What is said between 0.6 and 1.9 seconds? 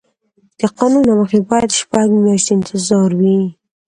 قانون له مخې باید